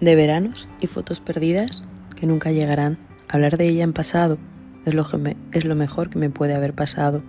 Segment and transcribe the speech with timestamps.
[0.00, 1.82] De veranos y fotos perdidas
[2.16, 2.98] que nunca llegarán.
[3.28, 4.36] Hablar de ella en pasado
[4.84, 7.22] es lo, que es lo mejor que me puede haber pasado.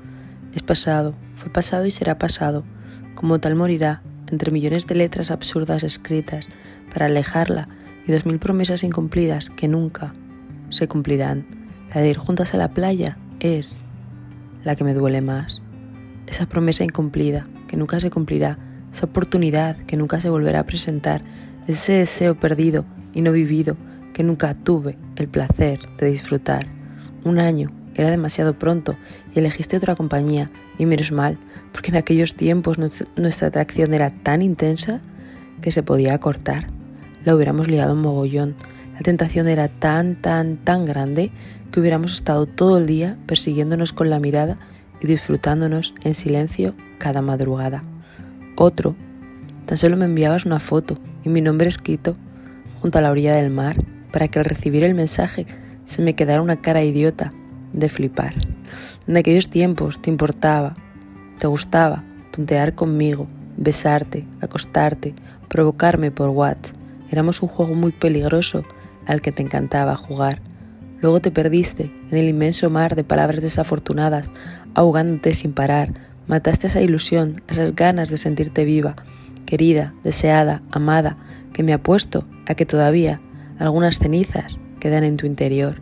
[0.54, 2.66] Es pasado, fue pasado y será pasado.
[3.16, 6.50] Como tal morirá, entre millones de letras absurdas escritas
[6.94, 7.70] para alejarla
[8.06, 10.14] y dos mil promesas incumplidas que nunca
[10.70, 11.46] se cumplirán.
[11.96, 13.78] La de ir juntas a la playa es
[14.66, 15.62] la que me duele más.
[16.28, 18.58] Esa promesa incumplida que nunca se cumplirá,
[18.92, 21.24] esa oportunidad que nunca se volverá a presentar,
[21.68, 23.76] ese deseo perdido y no vivido
[24.14, 26.66] que nunca tuve el placer de disfrutar.
[27.24, 28.96] Un año era demasiado pronto
[29.36, 31.38] y elegiste otra compañía, y menos mal,
[31.72, 35.02] porque en aquellos tiempos nues- nuestra atracción era tan intensa
[35.62, 36.68] que se podía cortar.
[37.26, 38.56] La hubiéramos liado un mogollón.
[38.94, 41.32] La tentación era tan, tan, tan grande
[41.72, 44.58] que hubiéramos estado todo el día persiguiéndonos con la mirada
[45.02, 47.84] y disfrutándonos en silencio cada madrugada.
[48.56, 48.96] Otro,
[49.66, 50.98] tan solo me enviabas una foto
[51.28, 52.16] y mi nombre escrito
[52.82, 53.76] junto a la orilla del mar
[54.14, 55.46] para que al recibir el mensaje
[55.86, 57.34] se me quedara una cara idiota
[57.74, 58.34] de flipar.
[59.08, 60.78] En aquellos tiempos te importaba,
[61.38, 65.14] te gustaba tontear conmigo, besarte, acostarte,
[65.50, 66.78] provocarme por WhatsApp.
[67.12, 68.64] Éramos un juego muy peligroso
[69.06, 70.40] al que te encantaba jugar.
[71.02, 74.32] Luego te perdiste en el inmenso mar de palabras desafortunadas,
[74.76, 76.07] ahogándote sin parar.
[76.28, 78.96] Mataste esa ilusión, esas ganas de sentirte viva,
[79.46, 81.18] querida, deseada, amada,
[81.54, 83.22] que me apuesto a que todavía
[83.60, 85.82] algunas cenizas quedan en tu interior.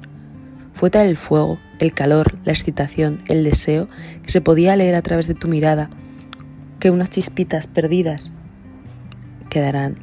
[0.74, 3.88] Fue tal el fuego, el calor, la excitación, el deseo,
[4.24, 5.90] que se podía leer a través de tu mirada,
[6.80, 8.32] que unas chispitas perdidas
[9.50, 9.96] quedarán.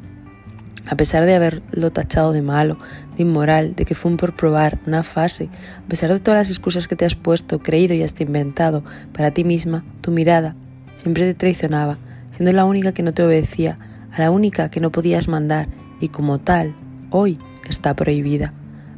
[0.86, 2.76] A pesar de haberlo tachado de malo,
[3.16, 6.50] de inmoral, de que fue un por probar, una fase, a pesar de todas las
[6.50, 10.56] excusas que te has puesto, creído y hasta inventado para ti misma, tu mirada
[11.02, 11.98] siempre te traicionaba,
[12.30, 13.76] siendo la única que no te obedecía,
[14.12, 15.68] a la única que no podías mandar
[16.00, 16.74] y como tal,
[17.10, 17.38] hoy
[17.68, 18.52] está prohibida.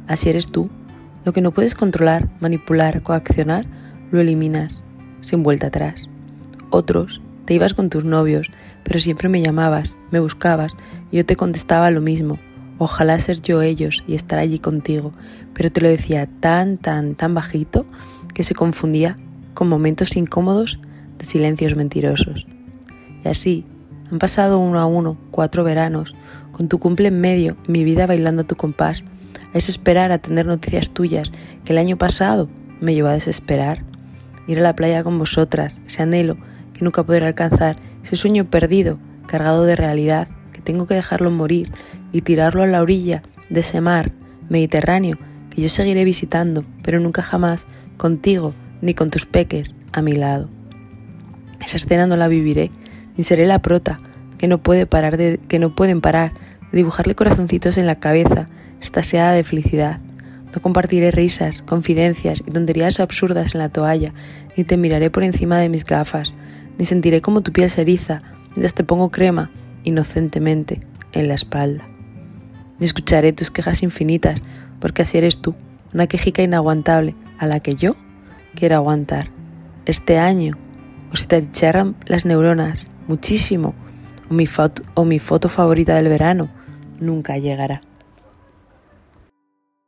[0.07, 0.69] Así eres tú.
[1.23, 3.65] Lo que no puedes controlar, manipular, coaccionar,
[4.11, 4.83] lo eliminas,
[5.21, 6.07] sin vuelta atrás.
[6.69, 8.51] Otros, te ibas con tus novios,
[8.83, 10.73] pero siempre me llamabas, me buscabas,
[11.11, 12.37] yo te contestaba lo mismo.
[12.77, 15.13] Ojalá ser yo ellos y estar allí contigo,
[15.53, 17.85] pero te lo decía tan, tan, tan bajito
[18.33, 19.17] que se confundía
[19.53, 20.79] con momentos incómodos
[21.17, 22.45] de silencios mentirosos.
[23.23, 23.65] Y así,
[24.11, 26.15] han pasado uno a uno cuatro veranos,
[26.51, 29.03] con tu cumple en medio, mi vida bailando a tu compás.
[29.53, 31.31] Es esperar a tener noticias tuyas,
[31.63, 32.49] que el año pasado
[32.81, 33.83] me llevó a desesperar.
[34.47, 36.37] Ir a la playa con vosotras, ese anhelo
[36.73, 40.27] que nunca podré alcanzar, ese sueño perdido, cargado de realidad,
[40.65, 41.71] tengo que dejarlo morir
[42.11, 44.11] y tirarlo a la orilla de ese mar
[44.49, 45.17] Mediterráneo
[45.49, 47.67] que yo seguiré visitando, pero nunca jamás
[47.97, 50.49] contigo ni con tus peques a mi lado.
[51.65, 52.71] Esa escena no la viviré,
[53.17, 53.99] ni seré la prota
[54.37, 56.33] que no puede parar de, que no pueden parar
[56.71, 58.49] de dibujarle corazoncitos en la cabeza,
[58.81, 59.99] estasiada de felicidad.
[60.53, 64.13] No compartiré risas, confidencias y tonterías absurdas en la toalla,
[64.57, 66.35] ni te miraré por encima de mis gafas,
[66.77, 69.49] ni sentiré como tu piel se eriza mientras te pongo crema
[69.85, 70.81] inocentemente
[71.13, 71.87] en la espalda.
[72.79, 74.43] Ni escucharé tus quejas infinitas,
[74.79, 75.55] porque así eres tú,
[75.93, 77.95] una quejica inaguantable a la que yo
[78.55, 79.29] quiero aguantar.
[79.85, 80.57] Este año,
[81.13, 83.73] o si te achicharran las neuronas muchísimo,
[84.29, 86.49] o mi, foto, o mi foto favorita del verano,
[86.99, 87.79] nunca llegará.